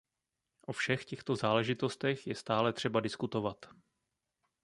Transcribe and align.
O 0.67 0.71
všech 0.71 1.05
těchto 1.05 1.35
záležitostech 1.35 2.27
je 2.27 2.35
stále 2.35 2.73
třeba 2.73 2.99
diskutovat. 2.99 3.65